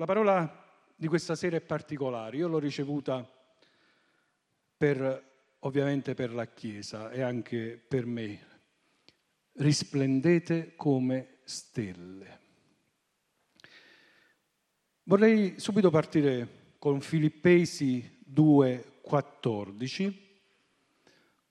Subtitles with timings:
[0.00, 3.28] La parola di questa sera è particolare, io l'ho ricevuta
[4.76, 8.46] per, ovviamente per la Chiesa e anche per me.
[9.54, 12.38] Risplendete come stelle.
[15.02, 20.14] Vorrei subito partire con Filippesi 2,14,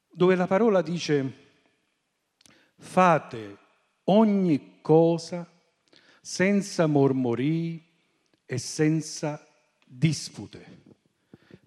[0.09, 1.33] dove la parola dice
[2.77, 3.57] fate
[4.05, 5.45] ogni cosa
[6.21, 7.86] senza mormorii
[8.47, 9.45] e senza
[9.85, 10.85] dispute,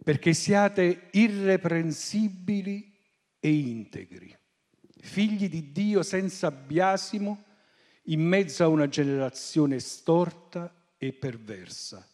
[0.02, 2.93] perché siate irreprensibili
[3.38, 4.34] e integri,
[4.98, 7.45] figli di Dio senza biasimo,
[8.05, 12.05] in mezzo a una generazione storta e perversa,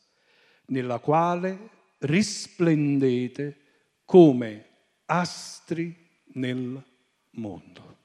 [0.66, 3.60] nella quale risplendete
[4.04, 4.66] come
[5.06, 5.96] astri
[6.34, 6.84] nel
[7.30, 7.96] mondo,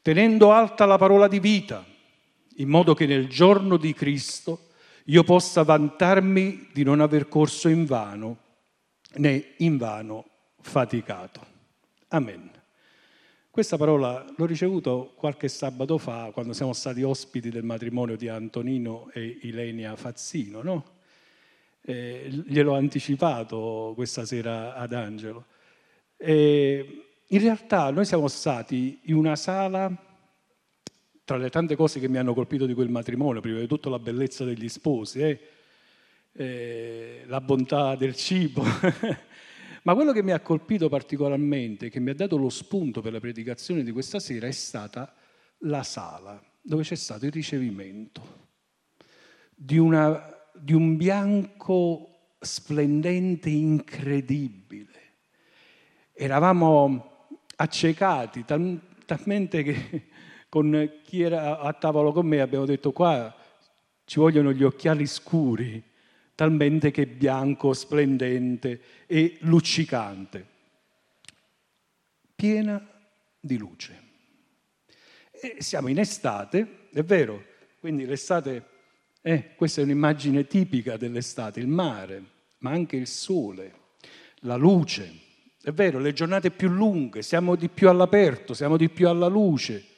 [0.00, 1.84] tenendo alta la parola di vita,
[2.56, 4.69] in modo che nel giorno di Cristo
[5.10, 8.38] io possa vantarmi di non aver corso in vano
[9.14, 10.24] né in vano
[10.60, 11.44] faticato.
[12.08, 12.48] Amen.
[13.50, 19.10] Questa parola l'ho ricevuta qualche sabato fa quando siamo stati ospiti del matrimonio di Antonino
[19.12, 20.84] e Ilenia Fazzino, no?
[21.82, 25.46] Eh, gliel'ho anticipato questa sera ad Angelo.
[26.16, 29.92] E in realtà noi siamo stati in una sala
[31.30, 34.00] tra le tante cose che mi hanno colpito di quel matrimonio, prima di tutto la
[34.00, 35.40] bellezza degli sposi, eh,
[36.32, 38.64] eh, la bontà del cibo,
[39.84, 43.20] ma quello che mi ha colpito particolarmente, che mi ha dato lo spunto per la
[43.20, 45.14] predicazione di questa sera, è stata
[45.58, 48.48] la sala dove c'è stato il ricevimento
[49.54, 54.88] di, una, di un bianco splendente, incredibile.
[56.12, 60.08] Eravamo accecati tal, talmente che
[60.50, 63.34] con chi era a tavolo con me abbiamo detto qua
[64.10, 65.80] ci vogliono gli occhiali scuri,
[66.34, 70.44] talmente che bianco, splendente e luccicante,
[72.34, 72.84] piena
[73.38, 74.02] di luce.
[75.30, 77.44] E siamo in estate, è vero,
[77.78, 78.64] quindi l'estate,
[79.22, 82.20] eh, questa è un'immagine tipica dell'estate, il mare,
[82.58, 83.74] ma anche il sole,
[84.40, 85.08] la luce.
[85.62, 89.89] È vero, le giornate più lunghe, siamo di più all'aperto, siamo di più alla luce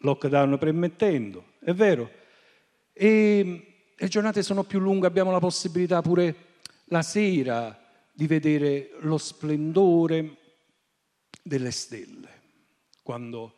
[0.00, 2.10] lockdown permettendo, è vero.
[2.92, 6.48] E le giornate sono più lunghe, abbiamo la possibilità pure
[6.86, 7.78] la sera
[8.12, 10.36] di vedere lo splendore
[11.42, 12.28] delle stelle,
[13.02, 13.54] quando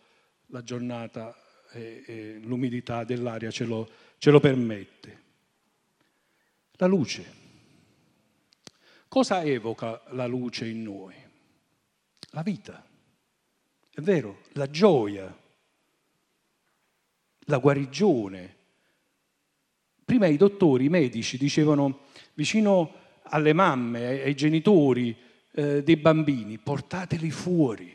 [0.47, 1.35] la giornata
[1.73, 3.89] e, l'umidità dell'aria ce lo,
[4.19, 5.21] ce lo permette.
[6.73, 7.41] La luce.
[9.09, 11.15] Cosa evoca la luce in noi?
[12.31, 12.85] La vita.
[13.91, 15.42] È vero, la gioia,
[17.47, 18.57] la guarigione.
[20.05, 22.01] Prima i dottori, i medici dicevano
[22.35, 22.95] vicino
[23.25, 25.17] alle mamme, ai genitori
[25.53, 27.95] eh, dei bambini, portateli fuori,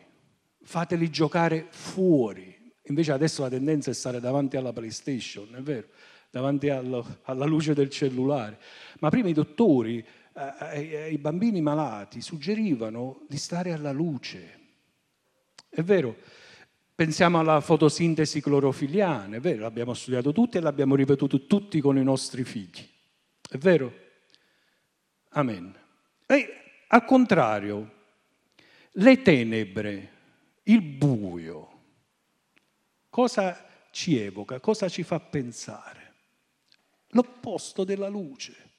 [0.63, 2.55] fateli giocare fuori.
[2.83, 5.87] Invece adesso la tendenza è stare davanti alla PlayStation, è vero,
[6.29, 8.59] davanti allo, alla luce del cellulare.
[8.99, 14.59] Ma prima i dottori eh, ai, ai bambini malati suggerivano di stare alla luce.
[15.69, 16.15] È vero,
[16.97, 22.03] Pensiamo alla fotosintesi clorofiliana, è vero, l'abbiamo studiato tutti e l'abbiamo ripetuto tutti con i
[22.03, 22.89] nostri figli.
[23.47, 23.93] È vero?
[25.29, 25.77] Amen.
[26.25, 26.47] E
[26.87, 27.91] al contrario,
[28.93, 30.11] le tenebre,
[30.63, 31.81] il buio,
[33.09, 36.15] cosa ci evoca, cosa ci fa pensare?
[37.09, 38.71] L'opposto della luce.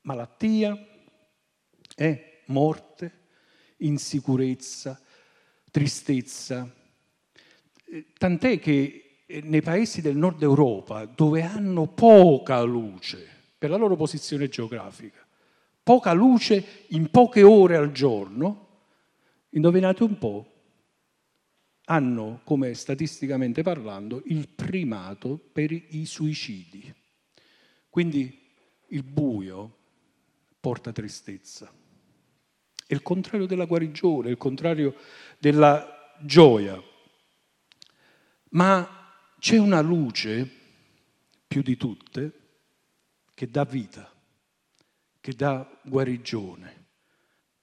[0.00, 0.76] Malattia,
[1.94, 3.26] eh, morte,
[3.76, 5.00] insicurezza,
[5.70, 6.82] tristezza,
[8.16, 13.96] tant'è che eh, nei paesi del nord Europa, dove hanno poca luce per la loro
[13.96, 15.26] posizione geografica,
[15.82, 18.68] poca luce in poche ore al giorno,
[19.50, 20.48] indovinate un po',
[21.86, 26.92] hanno, come statisticamente parlando, il primato per i suicidi.
[27.90, 28.40] Quindi
[28.88, 29.76] il buio
[30.58, 31.70] porta tristezza.
[32.86, 34.94] È il contrario della guarigione, è il contrario
[35.38, 36.82] della gioia.
[38.54, 38.88] Ma
[39.38, 40.48] c'è una luce,
[41.46, 42.32] più di tutte,
[43.34, 44.10] che dà vita,
[45.20, 46.86] che dà guarigione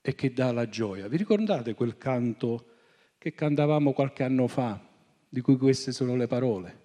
[0.02, 1.08] e che dà la gioia.
[1.08, 2.66] Vi ricordate quel canto
[3.18, 4.80] che cantavamo qualche anno fa,
[5.30, 6.80] di cui queste sono le parole?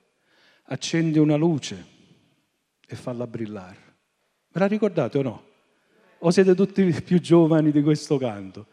[0.67, 1.85] Accendi una luce
[2.87, 3.97] e falla brillare.
[4.52, 5.44] Ve la ricordate o no?
[6.19, 8.69] O siete tutti più giovani di questo canto?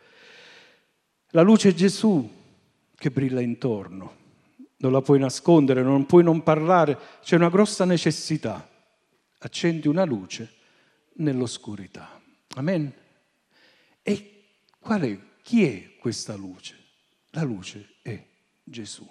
[1.29, 2.41] La luce è Gesù
[2.95, 4.21] che brilla intorno
[4.83, 8.69] non la puoi nascondere, non puoi non parlare, c'è una grossa necessità.
[9.39, 10.53] accendi una luce
[11.15, 12.21] nell'oscurità.
[12.55, 12.93] Amen.
[14.01, 14.43] E
[14.79, 16.77] qual è, chi è questa luce?
[17.31, 18.25] La luce è
[18.63, 19.05] Gesù.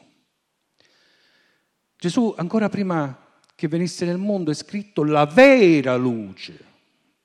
[1.97, 6.65] Gesù ancora prima che venisse nel mondo è scritto la vera luce,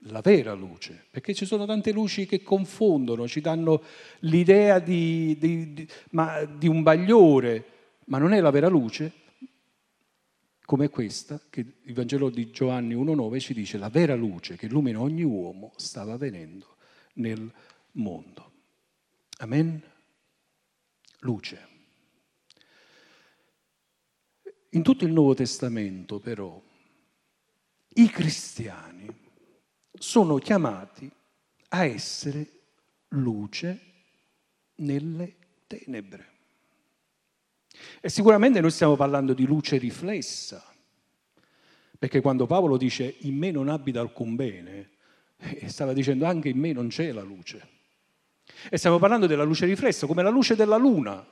[0.10, 3.84] la vera luce, perché ci sono tante luci che confondono, ci danno
[4.20, 7.77] l'idea di, di, di, ma, di un bagliore,
[8.08, 9.26] ma non è la vera luce,
[10.66, 15.00] come questa che il Vangelo di Giovanni 1.9 ci dice la vera luce che illumina
[15.00, 16.76] ogni uomo stava venendo
[17.14, 17.50] nel
[17.94, 18.52] mondo.
[19.38, 19.82] Amen?
[21.20, 21.68] Luce.
[24.72, 26.62] In tutto il Nuovo Testamento però
[27.96, 29.08] i cristiani
[29.94, 31.10] sono chiamati
[31.70, 32.50] a essere
[33.10, 33.82] luce
[34.76, 36.37] nelle tenebre.
[38.02, 40.64] E sicuramente noi stiamo parlando di luce riflessa,
[41.98, 44.90] perché quando Paolo dice in me non abita alcun bene,
[45.38, 47.76] eh, stava dicendo anche in me non c'è la luce.
[48.70, 51.26] E stiamo parlando della luce riflessa, come la luce della luna.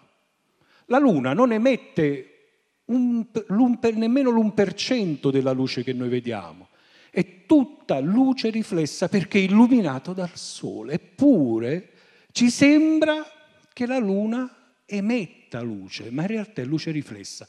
[0.88, 2.30] La luna non emette
[2.86, 3.26] un,
[3.94, 6.70] nemmeno l'1% della luce che noi vediamo.
[7.10, 10.94] È tutta luce riflessa perché è illuminato dal sole.
[10.94, 11.90] Eppure
[12.32, 13.26] ci sembra
[13.72, 14.54] che la luna
[15.46, 17.48] emetta luce, ma in realtà è luce riflessa.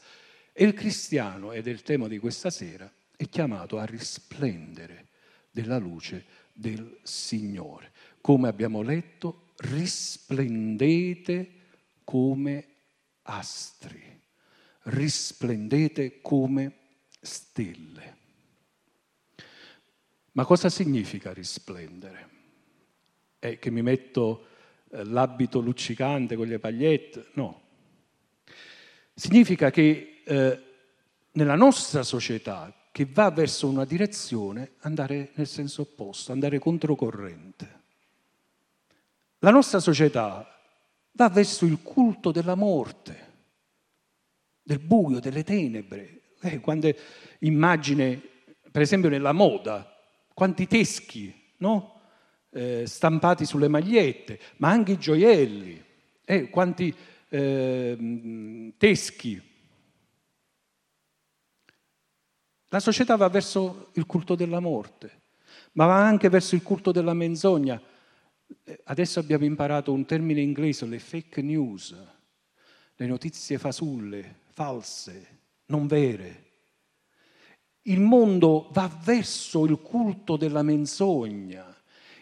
[0.53, 5.07] E il cristiano, ed è il tema di questa sera, è chiamato a risplendere
[5.51, 7.91] della luce del Signore.
[8.21, 11.51] Come abbiamo letto, risplendete
[12.03, 12.67] come
[13.23, 14.21] astri,
[14.83, 16.75] risplendete come
[17.19, 18.15] stelle.
[20.31, 22.29] Ma cosa significa risplendere?
[23.39, 24.47] È che mi metto
[24.89, 27.66] eh, l'abito luccicante con le pagliette, no.
[29.19, 30.63] Significa che eh,
[31.31, 37.81] nella nostra società, che va verso una direzione, andare nel senso opposto, andare controcorrente.
[39.39, 40.47] La nostra società
[41.13, 43.31] va verso il culto della morte,
[44.61, 46.21] del buio, delle tenebre.
[46.39, 46.93] Eh, quando
[47.39, 48.21] immagine,
[48.71, 49.99] per esempio nella moda,
[50.31, 52.01] quanti teschi, no?
[52.51, 55.83] eh, stampati sulle magliette, ma anche i gioielli,
[56.23, 56.95] eh, quanti
[57.29, 59.41] eh, teschi.
[62.69, 65.21] La società va verso il culto della morte,
[65.73, 67.81] ma va anche verso il culto della menzogna.
[68.63, 71.95] Eh, adesso abbiamo imparato un termine inglese, le fake news,
[72.95, 76.45] le notizie fasulle, false, non vere.
[77.83, 81.76] Il mondo va verso il culto della menzogna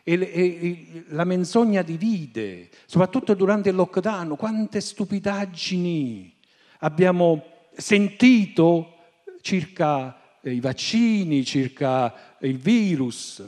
[0.07, 6.31] e, e, la menzogna divide, soprattutto durante il lockdown, quante stupidaggini
[6.79, 7.43] abbiamo
[7.75, 8.93] sentito
[9.41, 13.43] circa i vaccini, circa il virus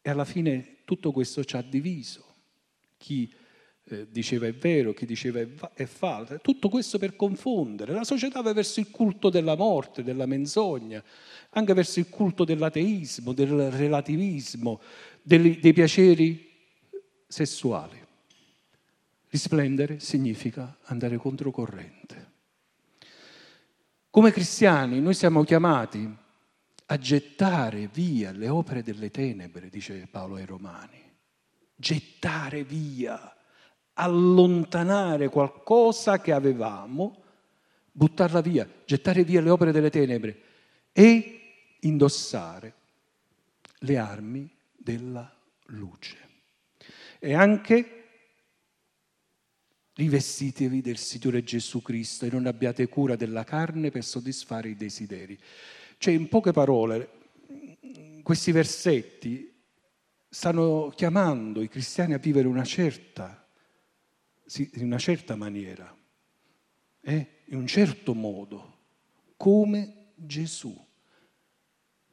[0.00, 2.24] e alla fine tutto questo ci ha diviso.
[2.96, 3.30] Chi
[3.84, 7.92] eh, diceva è vero, chi diceva è, è falso, tutto questo per confondere.
[7.92, 11.02] La società va verso il culto della morte, della menzogna,
[11.50, 14.80] anche verso il culto dell'ateismo, del relativismo,
[15.22, 16.48] dei, dei piaceri
[17.26, 17.98] sessuali.
[19.28, 22.28] Risplendere significa andare controcorrente.
[24.10, 26.16] Come cristiani noi siamo chiamati
[26.86, 31.00] a gettare via le opere delle tenebre, dice Paolo ai Romani.
[31.76, 33.36] Gettare via,
[33.94, 37.22] allontanare qualcosa che avevamo,
[37.92, 40.42] buttarla via, gettare via le opere delle tenebre
[40.92, 41.40] e
[41.80, 42.74] indossare
[43.78, 45.30] le armi della
[45.66, 46.16] luce.
[47.18, 47.96] E anche
[49.94, 55.38] rivestitevi del Signore Gesù Cristo e non abbiate cura della carne per soddisfare i desideri.
[55.98, 57.10] Cioè, in poche parole,
[58.22, 59.52] questi versetti
[60.28, 63.46] stanno chiamando i cristiani a vivere una certa,
[64.54, 65.94] in una certa maniera,
[67.02, 67.26] eh?
[67.46, 68.78] in un certo modo,
[69.36, 70.88] come Gesù.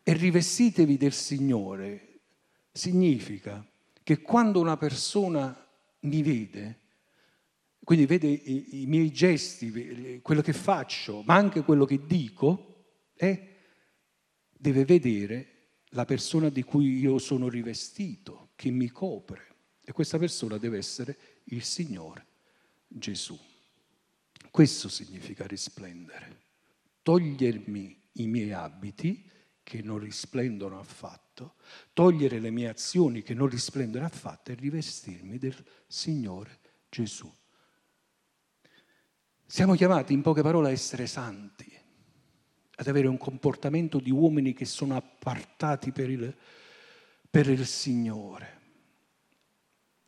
[0.03, 2.06] E rivestitevi del Signore
[2.77, 3.65] significa
[4.03, 5.67] che quando una persona
[6.01, 6.79] mi vede,
[7.83, 13.55] quindi vede i, i miei gesti, quello che faccio, ma anche quello che dico, eh,
[14.57, 15.51] deve vedere
[15.91, 19.55] la persona di cui io sono rivestito, che mi copre.
[19.81, 22.25] E questa persona deve essere il Signore
[22.87, 23.37] Gesù.
[24.51, 26.45] Questo significa risplendere,
[27.01, 29.29] togliermi i miei abiti
[29.63, 31.26] che non risplendono affatto,
[31.93, 35.55] togliere le mie azioni che non risplendono affatto e rivestirmi del
[35.87, 37.31] Signore Gesù.
[39.45, 41.71] Siamo chiamati in poche parole a essere santi,
[42.75, 46.35] ad avere un comportamento di uomini che sono appartati per il,
[47.29, 48.61] per il Signore.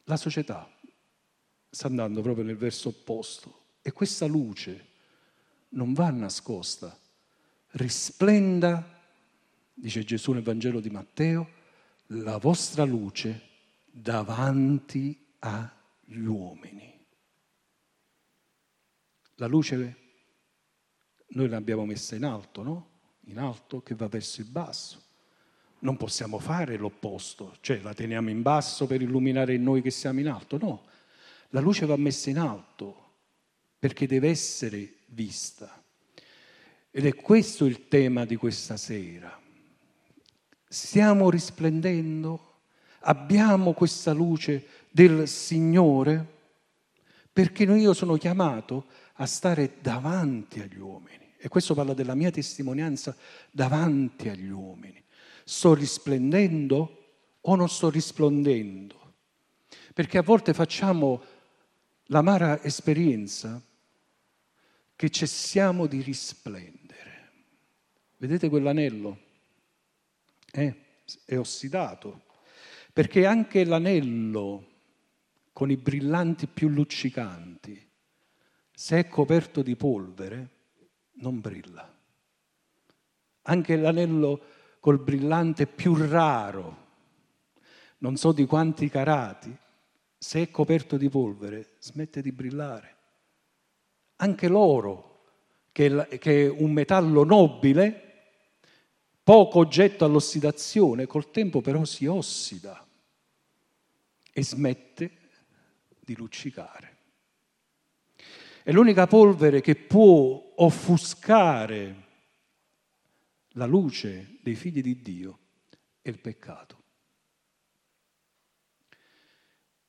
[0.03, 0.69] La società
[1.69, 4.87] sta andando proprio nel verso opposto e questa luce
[5.69, 6.97] non va nascosta,
[7.71, 8.98] risplenda,
[9.79, 11.57] dice Gesù nel Vangelo di Matteo,
[12.07, 13.47] la vostra luce
[13.85, 16.97] davanti agli uomini.
[19.35, 19.95] La luce
[21.29, 22.89] noi l'abbiamo messa in alto, no?
[23.25, 25.01] In alto che va verso il basso.
[25.79, 30.27] Non possiamo fare l'opposto, cioè la teniamo in basso per illuminare noi che siamo in
[30.27, 30.85] alto, no.
[31.49, 33.07] La luce va messa in alto
[33.79, 35.81] perché deve essere vista.
[36.91, 39.47] Ed è questo il tema di questa sera.
[40.71, 42.57] Stiamo risplendendo?
[42.99, 46.37] Abbiamo questa luce del Signore?
[47.33, 51.33] Perché io sono chiamato a stare davanti agli uomini.
[51.39, 53.15] E questo parla della mia testimonianza
[53.49, 55.03] davanti agli uomini.
[55.43, 56.97] Sto risplendendo
[57.41, 59.13] o non sto rispondendo?
[59.95, 61.23] Perché a volte facciamo
[62.05, 63.59] l'amara esperienza
[64.95, 67.31] che cessiamo di risplendere.
[68.17, 69.28] Vedete quell'anello?
[70.51, 70.75] Eh,
[71.25, 72.23] è ossidato,
[72.91, 74.67] perché anche l'anello
[75.53, 77.87] con i brillanti più luccicanti,
[78.71, 80.49] se è coperto di polvere,
[81.15, 81.97] non brilla.
[83.43, 84.41] Anche l'anello
[84.79, 86.87] col brillante più raro,
[87.99, 89.55] non so di quanti carati,
[90.17, 92.95] se è coperto di polvere, smette di brillare.
[94.17, 95.23] Anche l'oro,
[95.71, 98.08] che è un metallo nobile,
[99.29, 102.83] poco oggetto all'ossidazione, col tempo però si ossida
[104.33, 105.11] e smette
[105.99, 106.97] di luccicare.
[108.63, 112.07] È l'unica polvere che può offuscare
[113.49, 115.39] la luce dei figli di Dio
[116.01, 116.83] è il peccato.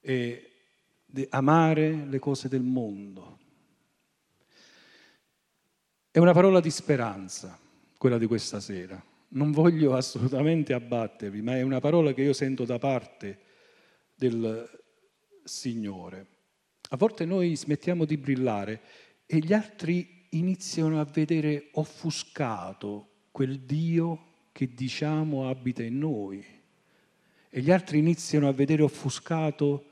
[0.01, 0.51] E
[1.31, 3.39] amare le cose del mondo.
[6.11, 7.59] È una parola di speranza,
[7.97, 9.09] quella di questa sera.
[9.31, 13.39] Non voglio assolutamente abbattervi, ma è una parola che io sento da parte
[14.15, 14.69] del
[15.45, 16.27] Signore.
[16.91, 18.81] A volte noi smettiamo di brillare
[19.27, 26.45] e gli altri iniziano a vedere offuscato quel Dio che diciamo abita in noi.
[27.49, 29.87] E gli altri iniziano a vedere offuscato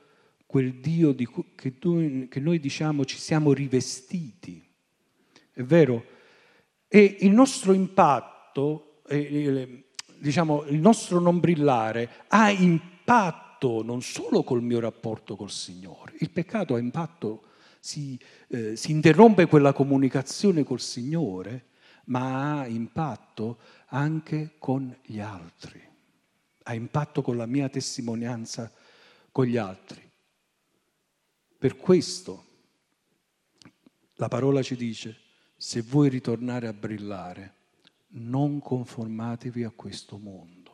[0.45, 4.63] quel Dio cui, che, tu, che noi diciamo ci siamo rivestiti.
[5.51, 6.05] È vero?
[6.87, 9.83] E il nostro impatto, eh,
[10.17, 16.29] diciamo, il nostro non brillare ha impatto non solo col mio rapporto col Signore, il
[16.29, 17.43] peccato ha impatto,
[17.79, 21.65] si, eh, si interrompe quella comunicazione col Signore,
[22.05, 25.81] ma ha impatto anche con gli altri,
[26.63, 28.71] ha impatto con la mia testimonianza
[29.31, 30.07] con gli altri.
[31.57, 32.45] Per questo
[34.15, 35.17] la parola ci dice,
[35.57, 37.53] se vuoi ritornare a brillare,
[38.11, 40.69] non conformatevi a questo mondo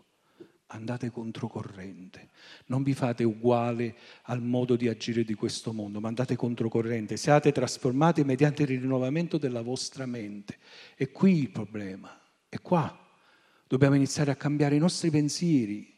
[0.68, 2.30] andate controcorrente,
[2.68, 7.52] non vi fate uguale al modo di agire di questo mondo, ma andate controcorrente, siate
[7.52, 10.58] trasformati mediante il rinnovamento della vostra mente.
[10.96, 13.00] E qui il problema, è qua.
[13.68, 15.94] Dobbiamo iniziare a cambiare i nostri pensieri,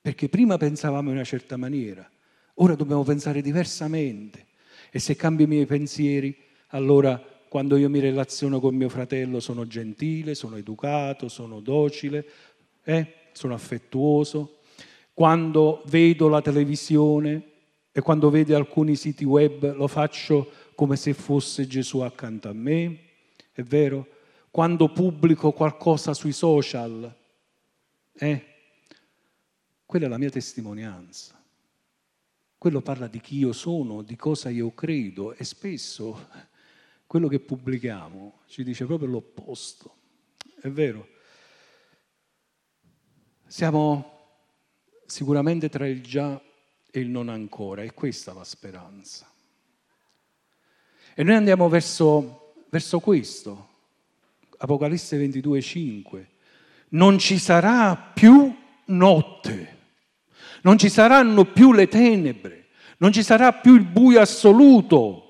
[0.00, 2.08] perché prima pensavamo in una certa maniera,
[2.54, 4.46] ora dobbiamo pensare diversamente.
[4.90, 6.36] E se cambio i miei pensieri,
[6.68, 7.20] allora
[7.54, 12.26] quando io mi relaziono con mio fratello sono gentile, sono educato, sono docile,
[12.82, 13.12] eh?
[13.30, 14.58] sono affettuoso,
[15.12, 17.50] quando vedo la televisione
[17.92, 22.98] e quando vedo alcuni siti web lo faccio come se fosse Gesù accanto a me,
[23.52, 24.08] è vero?
[24.50, 27.16] Quando pubblico qualcosa sui social,
[28.14, 28.44] eh?
[29.86, 31.40] Quella è la mia testimonianza.
[32.58, 36.52] Quello parla di chi io sono, di cosa io credo e spesso
[37.14, 39.98] quello che pubblichiamo ci dice proprio l'opposto.
[40.60, 41.06] È vero?
[43.46, 44.32] Siamo
[45.06, 46.42] sicuramente tra il già
[46.90, 49.30] e il non ancora, è questa la speranza.
[51.14, 53.68] E noi andiamo verso, verso questo,
[54.56, 56.30] Apocalisse 22, 5.
[56.88, 58.52] Non ci sarà più
[58.86, 59.78] notte,
[60.62, 65.20] non ci saranno più le tenebre, non ci sarà più il buio assoluto.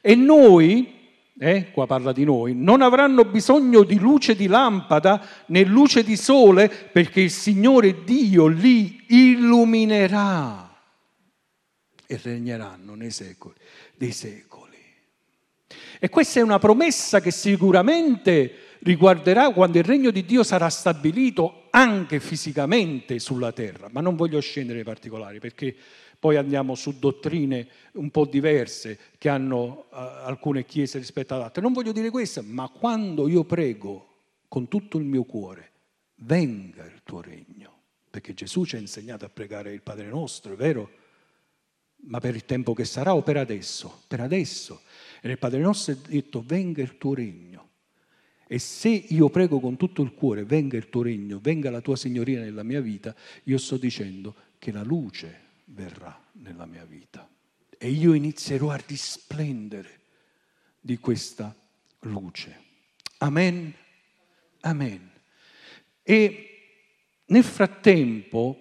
[0.00, 0.93] E noi
[1.38, 6.16] eh, qua parla di noi, non avranno bisogno di luce di lampada né luce di
[6.16, 10.70] sole perché il Signore Dio li illuminerà
[12.06, 13.56] e regneranno nei secoli
[13.96, 14.62] dei secoli.
[15.98, 21.68] E questa è una promessa che sicuramente riguarderà quando il regno di Dio sarà stabilito
[21.70, 25.74] anche fisicamente sulla terra, ma non voglio scendere nei particolari perché
[26.24, 31.60] poi andiamo su dottrine un po' diverse che hanno uh, alcune chiese rispetto ad altre.
[31.60, 35.72] Non voglio dire questo, ma quando io prego con tutto il mio cuore,
[36.20, 40.56] venga il tuo regno, perché Gesù ci ha insegnato a pregare il Padre nostro, è
[40.56, 40.90] vero?
[42.06, 44.04] Ma per il tempo che sarà o per adesso?
[44.08, 44.80] Per adesso.
[45.20, 47.68] E nel Padre nostro è detto venga il tuo regno.
[48.46, 51.96] E se io prego con tutto il cuore, venga il tuo regno, venga la tua
[51.96, 57.28] signoria nella mia vita, io sto dicendo che la luce verrà nella mia vita.
[57.76, 60.00] E io inizierò a risplendere
[60.80, 61.54] di questa
[62.00, 62.62] luce.
[63.18, 63.74] Amen.
[64.60, 65.10] Amen.
[66.02, 66.48] E
[67.26, 68.58] nel frattempo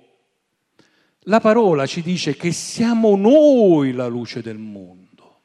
[1.28, 5.42] la parola ci dice che siamo noi la luce del mondo.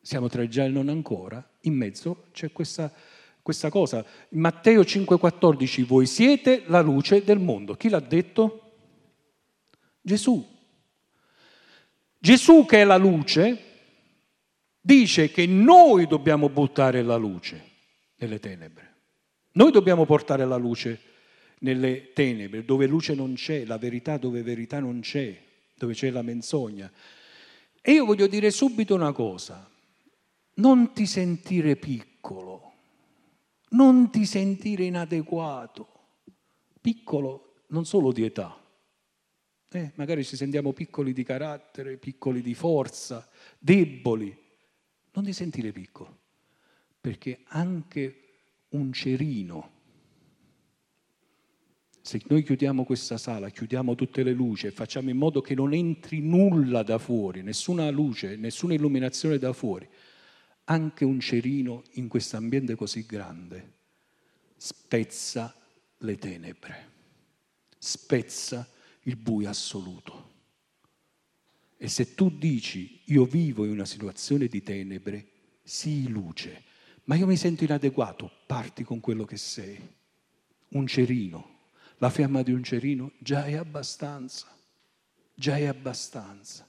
[0.00, 2.92] Siamo tra il già e il non ancora, in mezzo c'è questa,
[3.40, 4.04] questa cosa.
[4.30, 7.74] Matteo 5,14 voi siete la luce del mondo.
[7.74, 8.63] Chi l'ha detto?
[10.06, 10.46] Gesù.
[12.18, 13.58] Gesù che è la luce
[14.78, 17.70] dice che noi dobbiamo buttare la luce
[18.16, 18.92] nelle tenebre.
[19.52, 21.00] Noi dobbiamo portare la luce
[21.60, 25.42] nelle tenebre, dove luce non c'è, la verità dove verità non c'è,
[25.74, 26.92] dove c'è la menzogna.
[27.80, 29.66] E io voglio dire subito una cosa,
[30.56, 32.72] non ti sentire piccolo,
[33.70, 35.88] non ti sentire inadeguato,
[36.82, 38.63] piccolo non solo di età,
[39.74, 43.28] eh, magari ci sentiamo piccoli di carattere, piccoli di forza,
[43.58, 44.36] deboli,
[45.12, 46.18] non ti sentire piccolo,
[47.00, 48.20] perché anche
[48.70, 49.72] un cerino,
[52.00, 55.74] se noi chiudiamo questa sala, chiudiamo tutte le luci e facciamo in modo che non
[55.74, 59.88] entri nulla da fuori, nessuna luce, nessuna illuminazione da fuori,
[60.64, 63.72] anche un cerino in questo ambiente così grande
[64.56, 65.54] spezza
[65.98, 66.90] le tenebre,
[67.76, 68.66] spezza
[69.04, 70.32] il buio assoluto.
[71.76, 75.26] E se tu dici io vivo in una situazione di tenebre,
[75.62, 76.64] sii luce,
[77.04, 79.78] ma io mi sento inadeguato, parti con quello che sei.
[80.68, 84.46] Un cerino, la fiamma di un cerino già è abbastanza,
[85.34, 86.68] già è abbastanza.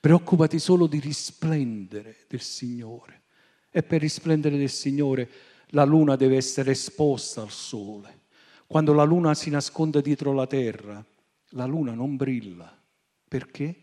[0.00, 3.22] Preoccupati solo di risplendere del Signore.
[3.70, 5.30] E per risplendere del Signore
[5.68, 8.20] la luna deve essere esposta al sole.
[8.66, 11.04] Quando la luna si nasconde dietro la terra,
[11.52, 12.80] la luna non brilla.
[13.26, 13.74] Perché?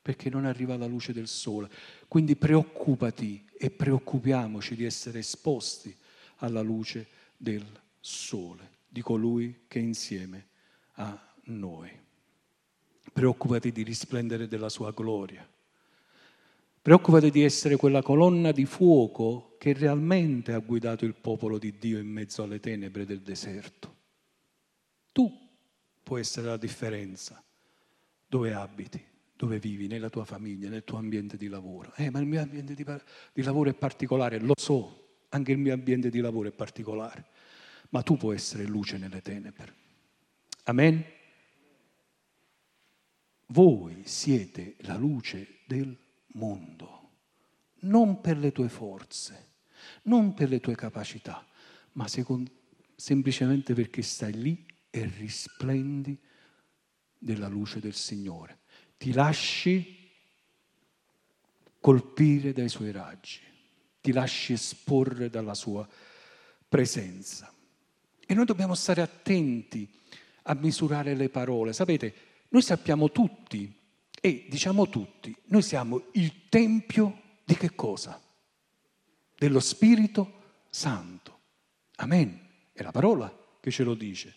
[0.00, 1.68] Perché non arriva la luce del sole.
[2.08, 5.94] Quindi preoccupati e preoccupiamoci di essere esposti
[6.36, 7.64] alla luce del
[8.00, 10.46] sole, di colui che è insieme
[10.94, 11.90] a noi.
[13.12, 15.46] Preoccupati di risplendere della sua gloria.
[16.80, 21.98] Preoccupati di essere quella colonna di fuoco che realmente ha guidato il popolo di Dio
[21.98, 23.96] in mezzo alle tenebre del deserto.
[25.12, 25.47] Tu
[26.08, 27.44] puoi essere la differenza
[28.26, 29.04] dove abiti,
[29.36, 31.92] dove vivi, nella tua famiglia, nel tuo ambiente di lavoro.
[31.96, 32.82] Eh, ma il mio ambiente di,
[33.34, 37.26] di lavoro è particolare, lo so, anche il mio ambiente di lavoro è particolare,
[37.90, 39.74] ma tu puoi essere luce nelle tenebre.
[40.64, 41.04] Amen?
[43.48, 45.94] Voi siete la luce del
[46.28, 47.10] mondo,
[47.80, 49.56] non per le tue forze,
[50.04, 51.46] non per le tue capacità,
[51.92, 52.50] ma secondo,
[52.96, 56.18] semplicemente perché stai lì e risplendi
[57.18, 58.60] della luce del Signore.
[58.96, 60.10] Ti lasci
[61.80, 63.40] colpire dai suoi raggi,
[64.00, 65.88] ti lasci esporre dalla sua
[66.68, 67.52] presenza.
[68.26, 69.88] E noi dobbiamo stare attenti
[70.42, 71.72] a misurare le parole.
[71.72, 72.14] Sapete,
[72.48, 73.74] noi sappiamo tutti,
[74.20, 78.20] e diciamo tutti, noi siamo il tempio di che cosa?
[79.36, 81.38] Dello Spirito Santo.
[81.96, 82.46] Amen.
[82.72, 84.34] È la parola che ce lo dice.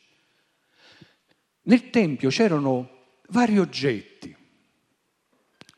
[1.64, 4.36] Nel Tempio c'erano vari oggetti,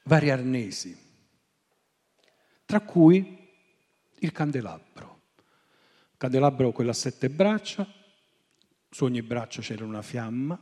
[0.03, 0.97] vari arnesi,
[2.65, 3.49] tra cui
[4.19, 5.21] il candelabro.
[6.11, 7.85] Il candelabro quello a sette braccia,
[8.89, 10.57] su ogni braccio c'era una fiamma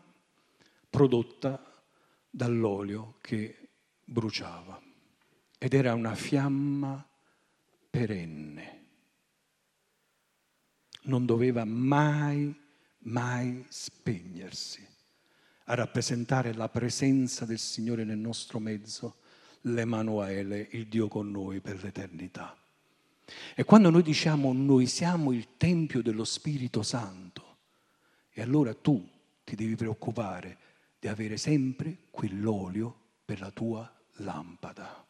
[0.90, 1.84] prodotta
[2.30, 3.70] dall'olio che
[4.04, 4.82] bruciava
[5.60, 7.08] ed era una fiamma
[7.92, 8.80] perenne.
[11.04, 12.54] Non doveva mai,
[13.00, 14.91] mai spegnersi
[15.72, 19.20] a rappresentare la presenza del Signore nel nostro mezzo,
[19.62, 22.58] l'Emanuele, il Dio con noi per l'eternità.
[23.56, 27.60] E quando noi diciamo noi siamo il Tempio dello Spirito Santo,
[28.34, 29.08] e allora tu
[29.46, 30.58] ti devi preoccupare
[31.00, 35.08] di avere sempre quell'olio per la tua lampada.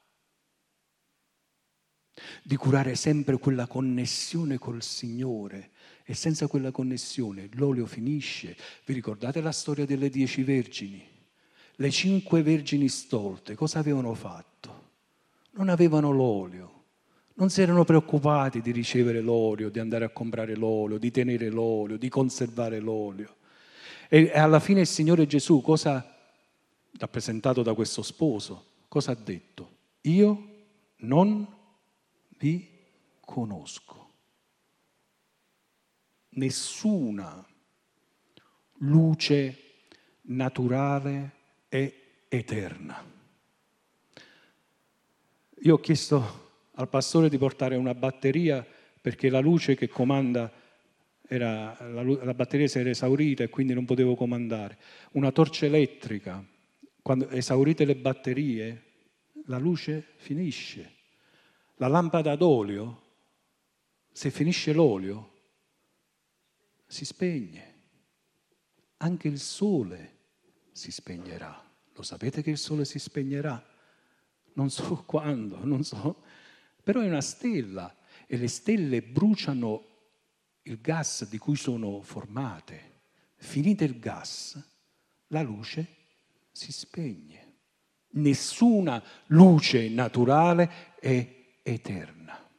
[2.43, 5.70] di curare sempre quella connessione col Signore.
[6.11, 8.57] E senza quella connessione l'olio finisce.
[8.83, 11.01] Vi ricordate la storia delle dieci vergini?
[11.75, 14.89] Le cinque vergini stolte cosa avevano fatto?
[15.51, 16.83] Non avevano l'olio.
[17.35, 21.95] Non si erano preoccupati di ricevere l'olio, di andare a comprare l'olio, di tenere l'olio,
[21.95, 23.37] di conservare l'olio.
[24.09, 26.13] E alla fine il Signore Gesù cosa
[26.97, 29.69] rappresentato da questo sposo, cosa ha detto?
[30.01, 30.47] Io
[30.97, 31.47] non
[32.37, 32.67] vi
[33.21, 34.00] conosco.
[36.33, 37.45] Nessuna
[38.77, 39.57] luce
[40.23, 41.31] naturale
[41.67, 41.93] è
[42.27, 43.03] eterna.
[45.63, 48.65] Io ho chiesto al pastore di portare una batteria
[49.01, 50.51] perché la luce che comanda
[51.27, 54.77] era, la, la batteria si era esaurita e quindi non potevo comandare.
[55.11, 56.43] Una torcia elettrica,
[57.01, 58.83] quando esaurite le batterie,
[59.45, 60.93] la luce finisce.
[61.75, 63.01] La lampada d'olio,
[64.11, 65.30] se finisce l'olio,
[66.91, 67.69] si spegne.
[68.97, 70.17] Anche il sole
[70.73, 71.69] si spegnerà.
[71.93, 73.65] Lo sapete che il sole si spegnerà?
[74.53, 76.21] Non so quando, non so,
[76.83, 77.95] però è una stella
[78.27, 79.87] e le stelle bruciano
[80.63, 82.89] il gas di cui sono formate.
[83.37, 84.61] Finito il gas,
[85.27, 85.87] la luce
[86.51, 87.53] si spegne.
[88.11, 92.49] Nessuna luce naturale è eterna.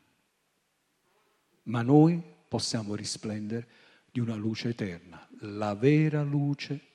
[1.64, 6.90] Ma noi possiamo risplendere di una luce eterna, la vera luce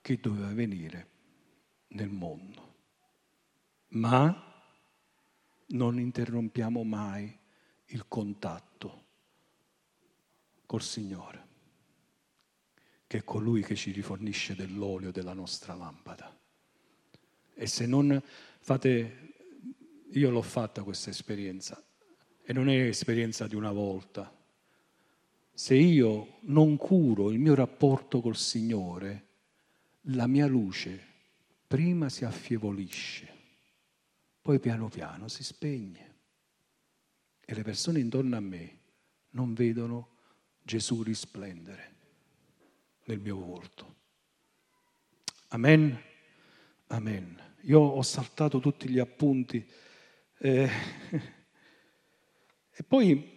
[0.00, 1.10] che doveva venire
[1.88, 2.74] nel mondo.
[3.88, 4.42] Ma
[5.66, 7.38] non interrompiamo mai
[7.86, 9.04] il contatto
[10.64, 11.46] col Signore,
[13.06, 16.34] che è colui che ci rifornisce dell'olio della nostra lampada.
[17.54, 18.20] E se non
[18.60, 19.34] fate,
[20.10, 21.84] io l'ho fatta questa esperienza,
[22.42, 24.35] e non è esperienza di una volta.
[25.56, 29.28] Se io non curo il mio rapporto col Signore,
[30.08, 31.02] la mia luce
[31.66, 33.34] prima si affievolisce,
[34.42, 36.14] poi piano piano si spegne
[37.42, 38.80] e le persone intorno a me
[39.30, 40.16] non vedono
[40.62, 41.94] Gesù risplendere
[43.04, 43.94] nel mio volto.
[45.48, 45.98] Amen.
[46.88, 47.54] Amen.
[47.62, 49.66] Io ho saltato tutti gli appunti.
[50.36, 50.70] Eh,
[52.76, 53.35] e poi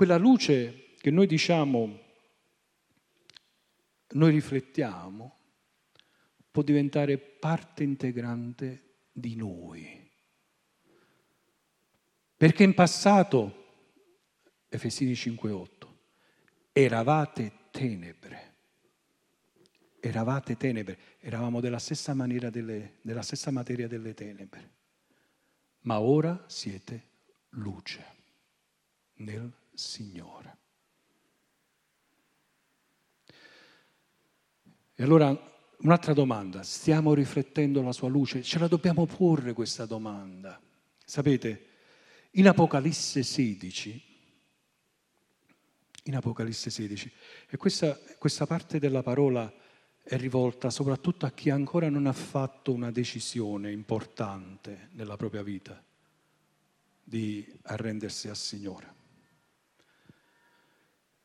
[0.00, 2.00] quella luce che noi diciamo,
[4.12, 5.36] noi riflettiamo,
[6.50, 10.10] può diventare parte integrante di noi.
[12.34, 13.66] Perché in passato
[14.70, 15.98] Efesini 5:8.
[16.72, 18.54] Eravate tenebre.
[20.00, 22.14] Eravate tenebre, eravamo della stessa
[22.48, 24.70] delle, della stessa materia delle tenebre.
[25.80, 27.08] Ma ora siete
[27.50, 28.02] luce
[29.16, 30.58] nel Signore.
[34.94, 35.36] E allora
[35.78, 38.42] un'altra domanda, stiamo riflettendo la sua luce?
[38.42, 40.60] Ce la dobbiamo porre questa domanda.
[41.04, 41.66] Sapete,
[42.32, 44.08] in Apocalisse 16
[46.04, 47.12] in Apocalisse 16.
[47.48, 49.52] E questa, questa parte della parola
[50.02, 55.82] è rivolta soprattutto a chi ancora non ha fatto una decisione importante nella propria vita
[57.02, 58.98] di arrendersi al Signore.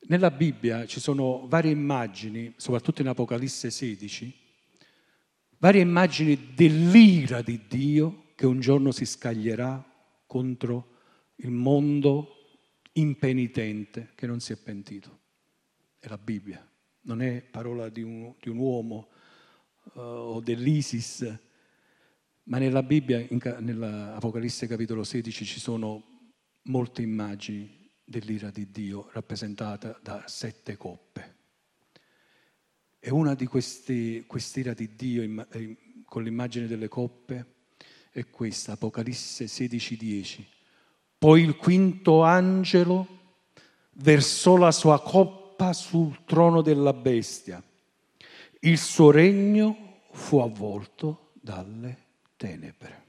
[0.07, 4.31] Nella Bibbia ci sono varie immagini, soprattutto in Apocalisse 16,
[5.57, 9.83] varie immagini dell'ira di Dio che un giorno si scaglierà
[10.27, 10.91] contro
[11.37, 12.59] il mondo
[12.93, 15.21] impenitente che non si è pentito.
[15.97, 16.63] È la Bibbia,
[17.01, 19.07] non è parola di un, di un uomo
[19.93, 21.35] uh, o dell'ISIS,
[22.43, 23.25] ma nella Bibbia,
[23.57, 26.29] nell'Apocalisse capitolo 16, ci sono
[26.63, 31.33] molte immagini dell'ira di Dio rappresentata da sette coppe.
[32.99, 37.53] E una di queste, quest'ira di Dio eh, con l'immagine delle coppe
[38.11, 40.47] è questa, Apocalisse 16, 10.
[41.17, 43.07] Poi il quinto angelo
[43.93, 47.61] versò la sua coppa sul trono della bestia.
[48.61, 51.97] Il suo regno fu avvolto dalle
[52.37, 53.04] tenebre.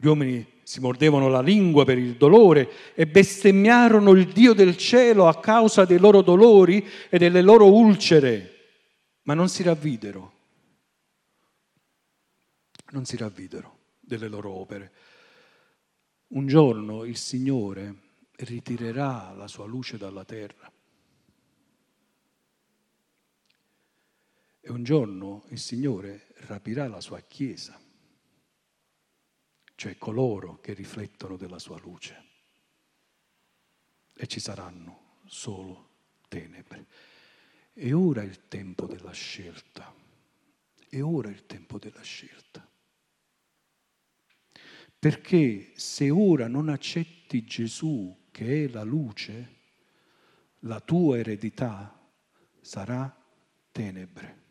[0.00, 5.26] Gli uomini si mordevano la lingua per il dolore e bestemmiarono il Dio del cielo
[5.26, 8.76] a causa dei loro dolori e delle loro ulcere,
[9.22, 10.32] ma non si ravvidero.
[12.90, 14.92] Non si ravvidero delle loro opere.
[16.28, 17.94] Un giorno il Signore
[18.36, 20.70] ritirerà la sua luce dalla terra.
[24.60, 27.87] E un giorno il Signore rapirà la sua Chiesa.
[29.78, 32.24] Cioè coloro che riflettono della sua luce.
[34.12, 35.90] E ci saranno solo
[36.26, 36.86] tenebre.
[37.74, 39.94] E ora è il tempo della scelta.
[40.88, 42.68] E ora è il tempo della scelta.
[44.98, 49.58] Perché se ora non accetti Gesù, che è la luce,
[50.62, 52.04] la tua eredità
[52.60, 53.16] sarà
[53.70, 54.46] tenebre.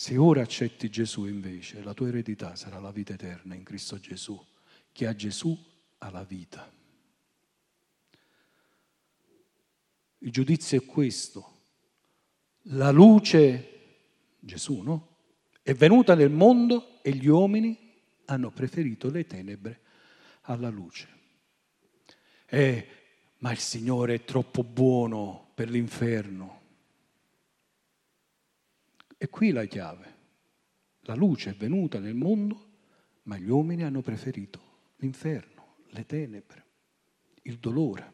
[0.00, 4.42] Se ora accetti Gesù invece, la tua eredità sarà la vita eterna in Cristo Gesù.
[4.92, 5.54] Chi ha Gesù
[5.98, 6.72] ha la vita.
[10.20, 11.64] Il giudizio è questo.
[12.62, 15.16] La luce, Gesù, no?
[15.60, 19.80] È venuta nel mondo e gli uomini hanno preferito le tenebre
[20.44, 21.08] alla luce.
[22.46, 22.86] Eh,
[23.40, 26.59] ma il Signore è troppo buono per l'inferno.
[29.22, 30.14] E qui la chiave.
[31.00, 32.68] La luce è venuta nel mondo,
[33.24, 36.64] ma gli uomini hanno preferito l'inferno, le tenebre,
[37.42, 38.12] il dolore.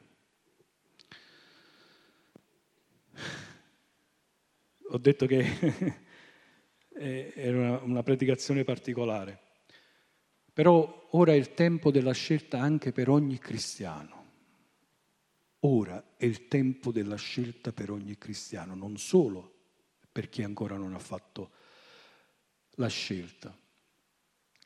[4.88, 5.44] Ho detto che
[6.90, 9.40] era una, una predicazione particolare,
[10.52, 14.24] però ora è il tempo della scelta anche per ogni cristiano.
[15.60, 19.54] Ora è il tempo della scelta per ogni cristiano, non solo
[20.16, 21.50] per chi ancora non ha fatto
[22.76, 23.54] la scelta.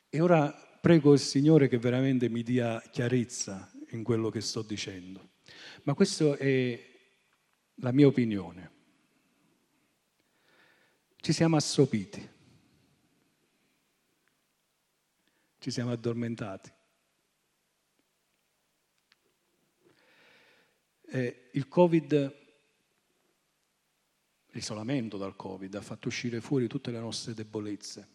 [0.07, 5.31] E ora prego il Signore che veramente mi dia chiarezza in quello che sto dicendo.
[5.83, 6.81] Ma questa è
[7.75, 8.71] la mia opinione.
[11.17, 12.29] Ci siamo assopiti,
[15.57, 16.71] ci siamo addormentati.
[21.07, 22.40] Eh, il Covid
[24.51, 28.07] l'isolamento dal Covid ha fatto uscire fuori tutte le nostre debolezze.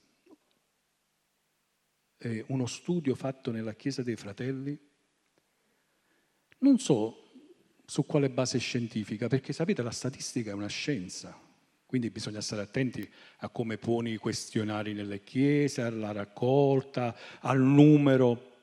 [2.19, 4.79] E uno studio fatto nella Chiesa dei Fratelli,
[6.59, 7.23] non so
[7.85, 11.39] su quale base scientifica, perché sapete la statistica è una scienza,
[11.87, 18.55] quindi bisogna stare attenti a come poni i questionari nelle chiese, alla raccolta, al numero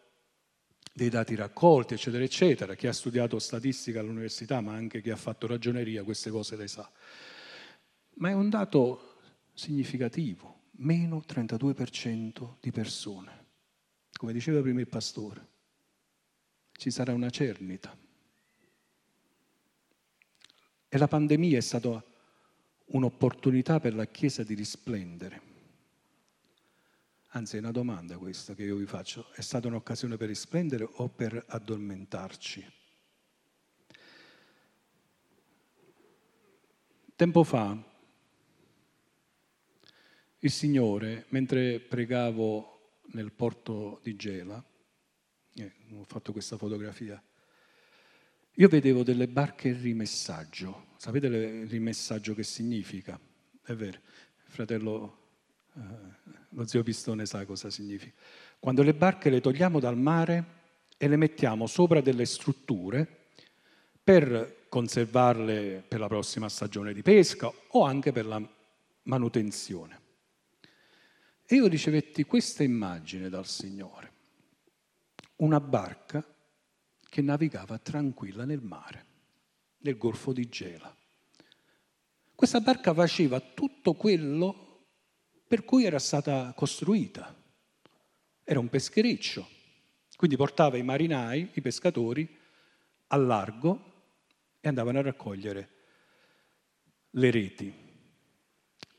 [0.94, 2.76] dei dati raccolti, eccetera, eccetera.
[2.76, 6.90] Chi ha studiato statistica all'università, ma anche chi ha fatto ragioneria, queste cose le sa.
[8.16, 9.20] Ma è un dato
[9.54, 13.46] significativo, meno 32% di persone.
[14.14, 15.48] Come diceva prima il pastore,
[16.72, 17.96] ci sarà una cernita.
[20.88, 22.04] E la pandemia è stata
[22.86, 25.52] un'opportunità per la Chiesa di risplendere.
[27.36, 29.32] Anzi, è una domanda questa che io vi faccio.
[29.34, 32.72] È stata un'occasione per risplendere o per addormentarci?
[37.16, 37.92] Tempo fa
[40.44, 44.62] il Signore, mentre pregavo nel porto di Gela,
[45.56, 47.22] eh, ho fatto questa fotografia,
[48.56, 50.88] io vedevo delle barche rimessaggio.
[50.98, 53.18] Sapete il rimessaggio che significa?
[53.64, 55.18] È vero, il fratello,
[55.76, 55.82] eh,
[56.50, 58.14] lo zio Pistone sa cosa significa.
[58.60, 60.62] Quando le barche le togliamo dal mare
[60.98, 63.28] e le mettiamo sopra delle strutture
[64.04, 68.46] per conservarle per la prossima stagione di pesca o anche per la
[69.04, 70.03] manutenzione.
[71.46, 74.12] E io ricevetti questa immagine dal Signore,
[75.38, 76.26] una barca
[77.10, 79.06] che navigava tranquilla nel mare,
[79.80, 80.96] nel golfo di Gela.
[82.34, 84.86] Questa barca faceva tutto quello
[85.48, 87.40] per cui era stata costruita.
[88.44, 89.48] Era un peschereccio,
[90.16, 92.40] quindi portava i marinai, i pescatori,
[93.08, 93.92] al largo
[94.60, 95.70] e andavano a raccogliere
[97.12, 97.74] le reti.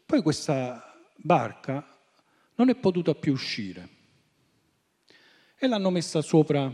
[0.06, 1.93] Poi questa barca
[2.56, 3.88] non è potuta più uscire.
[5.56, 6.72] E l'hanno messa sopra,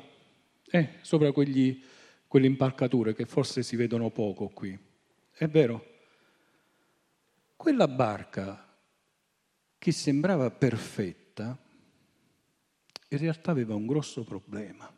[0.70, 1.82] eh, sopra quegli,
[2.26, 4.78] quelle impalcature che forse si vedono poco qui.
[5.30, 5.86] È vero?
[7.56, 8.66] Quella barca
[9.78, 11.58] che sembrava perfetta,
[13.08, 14.92] in realtà aveva un grosso problema.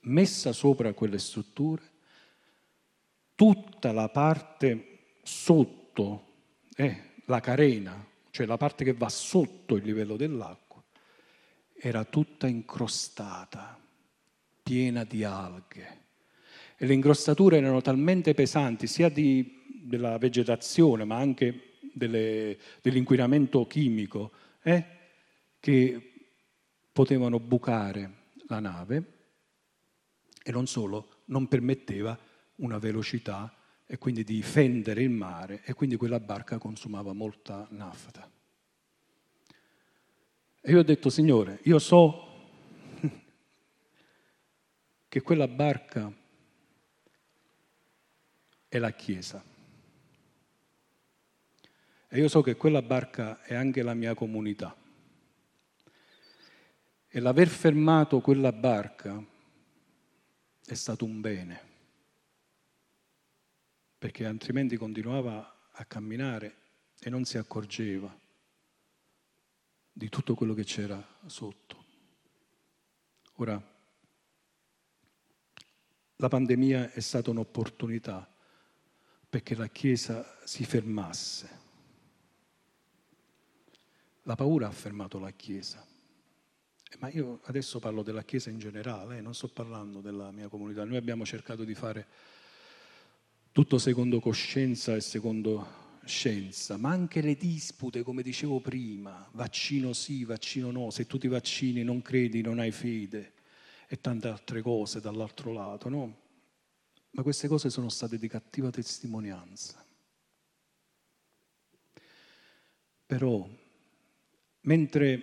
[0.00, 1.82] Messa sopra quelle strutture,
[3.34, 6.26] tutta la parte sotto,
[6.76, 8.06] eh, la carena,
[8.38, 10.80] cioè la parte che va sotto il livello dell'acqua,
[11.74, 13.76] era tutta incrostata,
[14.62, 16.04] piena di alghe.
[16.76, 24.30] E le incrostature erano talmente pesanti, sia di, della vegetazione, ma anche delle, dell'inquinamento chimico,
[24.62, 24.84] eh,
[25.58, 26.12] che
[26.92, 28.12] potevano bucare
[28.46, 29.02] la nave
[30.44, 32.16] e non solo, non permetteva
[32.56, 33.52] una velocità
[33.90, 38.30] e quindi di fendere il mare e quindi quella barca consumava molta nafta.
[40.60, 42.26] E io ho detto, Signore, io so
[45.08, 46.12] che quella barca
[48.68, 49.42] è la Chiesa.
[52.10, 54.76] E io so che quella barca è anche la mia comunità.
[57.08, 59.24] E l'aver fermato quella barca
[60.66, 61.67] è stato un bene,
[63.98, 66.56] perché altrimenti continuava a camminare
[67.00, 68.16] e non si accorgeva
[69.92, 71.84] di tutto quello che c'era sotto.
[73.34, 73.76] Ora,
[76.16, 78.32] la pandemia è stata un'opportunità
[79.28, 81.66] perché la Chiesa si fermasse.
[84.22, 85.84] La paura ha fermato la Chiesa.
[86.98, 90.84] Ma io adesso parlo della Chiesa in generale, eh, non sto parlando della mia comunità.
[90.84, 92.06] Noi abbiamo cercato di fare
[93.58, 100.22] tutto secondo coscienza e secondo scienza, ma anche le dispute, come dicevo prima, vaccino sì,
[100.22, 103.32] vaccino no, se tu ti vaccini non credi, non hai fede
[103.88, 106.18] e tante altre cose dall'altro lato, no?
[107.10, 109.84] Ma queste cose sono state di cattiva testimonianza.
[113.06, 113.44] Però,
[114.60, 115.22] mentre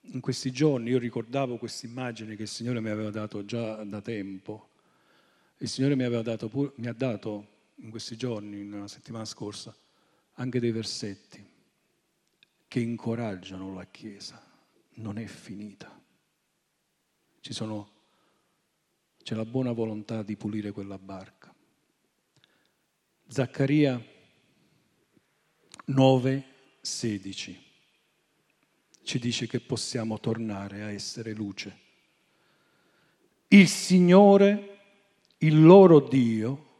[0.00, 4.00] in questi giorni io ricordavo questa immagine che il Signore mi aveva dato già da
[4.00, 4.70] tempo,
[5.62, 7.46] il Signore mi, dato, mi ha dato
[7.76, 9.74] in questi giorni, nella settimana scorsa,
[10.34, 11.44] anche dei versetti
[12.66, 14.42] che incoraggiano la Chiesa.
[14.94, 16.00] Non è finita.
[17.40, 17.90] Sono,
[19.22, 21.54] c'è la buona volontà di pulire quella barca.
[23.28, 24.04] Zaccaria
[25.84, 26.44] 9,
[26.80, 27.70] 16
[29.04, 31.78] ci dice che possiamo tornare a essere luce.
[33.48, 34.71] Il Signore,
[35.42, 36.70] il loro Dio,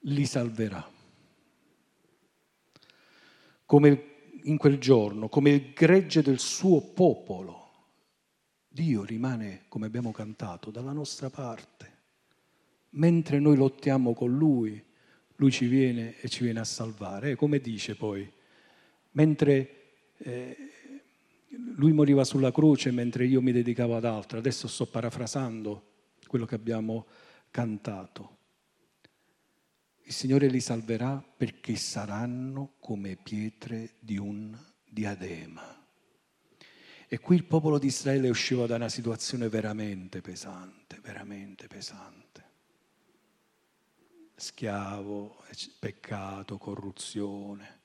[0.00, 0.88] li salverà.
[3.64, 4.10] Come
[4.44, 7.60] in quel giorno, come il gregge del suo popolo
[8.68, 11.90] Dio rimane, come abbiamo cantato, dalla nostra parte.
[12.90, 14.82] Mentre noi lottiamo con Lui,
[15.36, 17.30] Lui ci viene e ci viene a salvare.
[17.30, 18.30] E come dice poi,
[19.12, 20.56] mentre eh,
[21.76, 25.90] Lui moriva sulla croce mentre io mi dedicavo ad altro, adesso sto parafrasando
[26.26, 27.06] quello che abbiamo
[27.52, 28.38] cantato.
[30.04, 35.80] Il Signore li salverà perché saranno come pietre di un diadema.
[37.06, 42.50] E qui il popolo di Israele usciva da una situazione veramente pesante, veramente pesante.
[44.34, 45.44] Schiavo,
[45.78, 47.80] peccato, corruzione.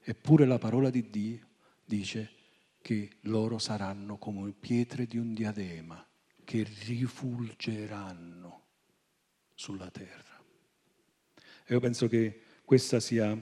[0.00, 1.46] Eppure la parola di Dio
[1.84, 2.30] dice
[2.80, 6.02] che loro saranno come pietre di un diadema
[6.42, 8.67] che rifulgeranno
[9.58, 10.40] sulla terra.
[11.66, 13.36] E io penso che questa sia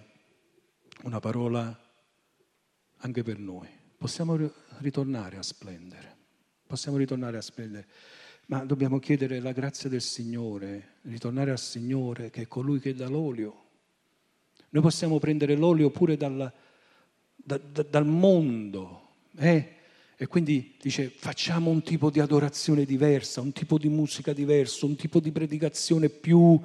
[1.03, 1.79] una parola
[2.97, 4.39] anche per noi possiamo
[4.79, 6.17] ritornare a splendere,
[6.67, 7.87] possiamo ritornare a splendere,
[8.47, 13.09] ma dobbiamo chiedere la grazia del Signore, ritornare al Signore che è colui che dà
[13.09, 13.65] l'olio.
[14.71, 16.51] Noi possiamo prendere l'olio pure dal,
[17.35, 19.76] da, da, dal mondo, eh?
[20.19, 24.97] E quindi dice facciamo un tipo di adorazione diversa, un tipo di musica diverso, un
[24.97, 26.59] tipo di predicazione più,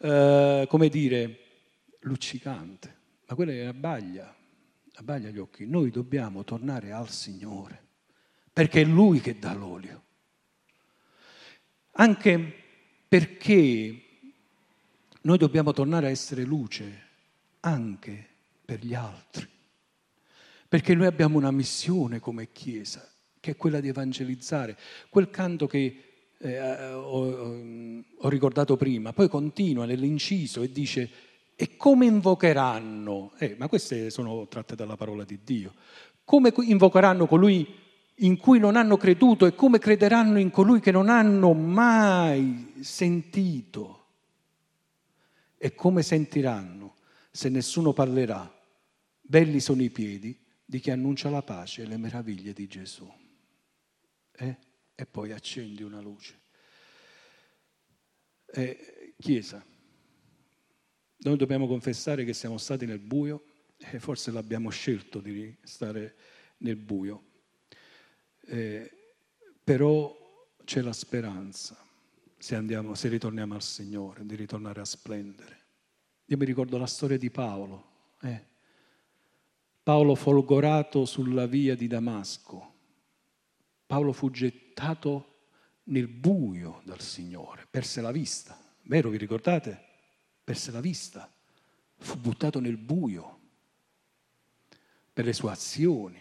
[0.00, 1.38] eh, come dire,
[2.00, 2.96] luccicante.
[3.28, 4.34] Ma quella è una baglia,
[4.94, 7.80] abbaglia gli occhi, noi dobbiamo tornare al Signore,
[8.52, 10.02] perché è Lui che dà l'olio.
[11.92, 12.54] Anche
[13.06, 14.02] perché
[15.22, 17.08] noi dobbiamo tornare a essere luce
[17.60, 18.26] anche
[18.64, 19.46] per gli altri,
[20.70, 23.04] perché noi abbiamo una missione come Chiesa,
[23.40, 24.78] che è quella di evangelizzare.
[25.08, 27.60] Quel canto che eh, ho,
[28.18, 31.10] ho ricordato prima, poi continua nell'inciso e dice
[31.56, 33.32] e come invocheranno?
[33.38, 35.74] Eh, ma queste sono tratte dalla parola di Dio.
[36.22, 37.66] Come invocheranno colui
[38.18, 44.04] in cui non hanno creduto e come crederanno in colui che non hanno mai sentito?
[45.58, 46.94] E come sentiranno
[47.32, 48.48] se nessuno parlerà?
[49.20, 53.12] Belli sono i piedi di chi annuncia la pace e le meraviglie di Gesù.
[54.30, 54.56] Eh?
[54.94, 56.38] E poi accendi una luce.
[58.46, 59.64] Eh, chiesa,
[61.16, 63.46] noi dobbiamo confessare che siamo stati nel buio
[63.78, 66.14] e forse l'abbiamo scelto di stare
[66.58, 67.24] nel buio.
[68.42, 68.88] Eh,
[69.64, 70.16] però
[70.62, 71.84] c'è la speranza,
[72.38, 75.58] se, andiamo, se ritorniamo al Signore, di ritornare a splendere.
[76.26, 77.88] Io mi ricordo la storia di Paolo.
[78.20, 78.46] Eh.
[79.82, 82.74] Paolo folgorato sulla via di Damasco.
[83.86, 85.26] Paolo fu gettato
[85.84, 88.58] nel buio dal Signore, perse la vista.
[88.82, 89.88] Vero, vi ricordate?
[90.50, 91.32] perse la vista,
[91.98, 93.38] fu buttato nel buio
[95.12, 96.20] per le sue azioni,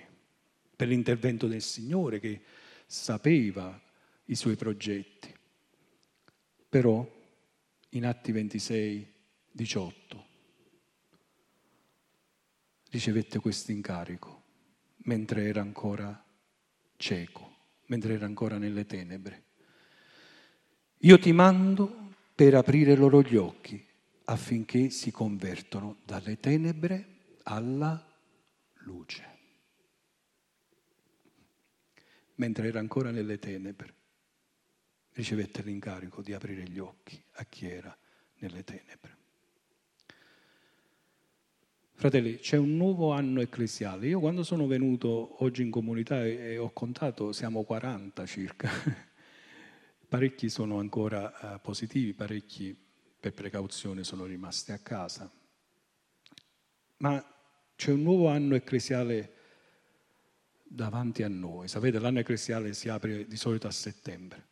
[0.76, 2.40] per l'intervento del Signore che
[2.86, 3.82] sapeva
[4.26, 5.34] i suoi progetti.
[6.70, 7.04] Però
[7.90, 9.14] in Atti 26,
[9.52, 10.28] 18
[12.90, 14.44] ricevette questo incarico
[15.04, 16.24] mentre era ancora
[16.98, 19.44] cieco, mentre era ancora nelle tenebre.
[21.00, 23.86] Io ti mando per aprire loro gli occhi
[24.26, 28.06] affinché si convertono dalle tenebre alla
[28.84, 29.38] luce.
[32.36, 33.94] Mentre era ancora nelle tenebre,
[35.14, 37.98] ricevette l'incarico di aprire gli occhi a chi era
[38.36, 39.19] nelle tenebre.
[42.00, 44.08] Fratelli, c'è un nuovo anno ecclesiale.
[44.08, 48.70] Io quando sono venuto oggi in comunità e ho contato, siamo 40 circa.
[50.08, 52.74] parecchi sono ancora uh, positivi, parecchi
[53.20, 55.30] per precauzione sono rimasti a casa.
[57.00, 57.22] Ma
[57.76, 59.34] c'è un nuovo anno ecclesiale
[60.64, 61.68] davanti a noi.
[61.68, 64.48] Sapete, l'anno ecclesiale si apre di solito a settembre,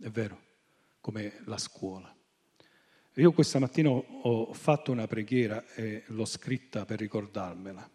[0.00, 0.40] è vero,
[1.02, 2.17] come la scuola.
[3.18, 7.90] Io questa mattina ho fatto una preghiera e l'ho scritta per ricordarmela.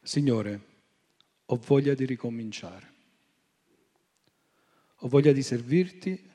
[0.00, 0.60] Signore,
[1.44, 2.90] ho voglia di ricominciare.
[5.00, 6.30] Ho voglia di servirti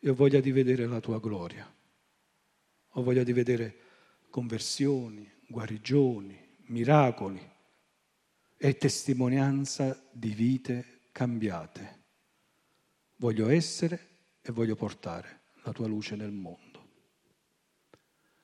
[0.00, 1.74] e ho voglia di vedere la tua gloria.
[2.90, 3.76] Ho voglia di vedere
[4.28, 7.40] conversioni, guarigioni, miracoli
[8.54, 12.02] e testimonianza di vite cambiate.
[13.16, 14.08] Voglio essere
[14.42, 16.86] e voglio portare la tua luce nel mondo.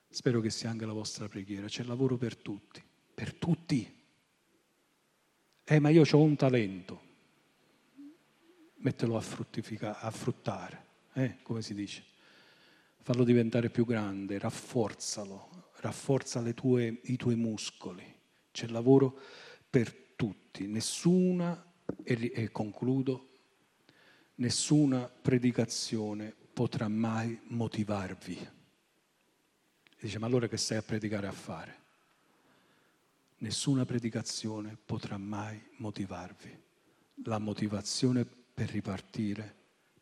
[0.09, 1.67] Spero che sia anche la vostra preghiera.
[1.67, 2.83] C'è lavoro per tutti,
[3.15, 4.03] per tutti.
[5.65, 7.03] Eh, ma io ho un talento.
[8.77, 9.25] Mettelo a,
[10.01, 10.85] a fruttare,
[11.15, 12.05] eh, come si dice.
[13.03, 18.05] Fallo diventare più grande, rafforzalo, rafforza tue, i tuoi muscoli.
[18.53, 19.19] C'è lavoro
[19.69, 20.69] per tutti.
[20.69, 23.31] Nessuna, e, e concludo,
[24.37, 28.37] nessuna predicazione potrà mai motivarvi.
[28.37, 31.83] E dice, ma allora che stai a predicare a fare?
[33.39, 36.63] Nessuna predicazione potrà mai motivarvi.
[37.25, 39.55] La motivazione per ripartire,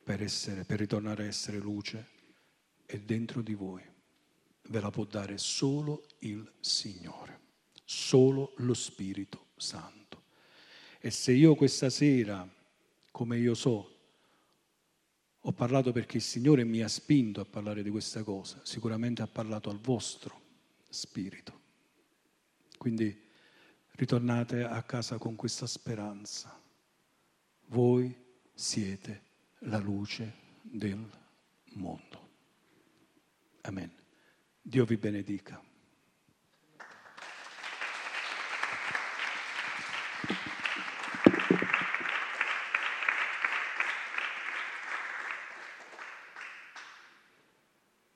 [0.05, 2.09] per, essere, per ritornare a essere luce,
[2.85, 3.83] è dentro di voi.
[4.69, 7.41] Ve la può dare solo il Signore,
[7.85, 10.25] solo lo Spirito Santo.
[11.01, 12.47] E se io questa sera,
[13.11, 13.92] come io so,
[15.45, 19.27] ho parlato perché il Signore mi ha spinto a parlare di questa cosa, sicuramente ha
[19.27, 20.41] parlato al vostro
[20.89, 21.61] spirito.
[22.79, 23.21] Quindi
[23.93, 26.61] ritornate a casa con questa speranza.
[27.67, 28.15] Voi
[28.55, 29.23] siete
[29.61, 31.05] la luce del
[31.75, 32.31] mondo.
[33.63, 33.91] Amen.
[34.61, 35.72] Dio vi benedica.